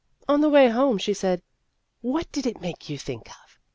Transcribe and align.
On 0.27 0.41
the 0.41 0.49
way 0.49 0.69
home, 0.69 0.97
she 0.97 1.13
said:" 1.13 1.43
What 2.01 2.31
did 2.31 2.47
it 2.47 2.59
make 2.59 2.89
you 2.89 2.97
think 2.97 3.29
of 3.29 3.59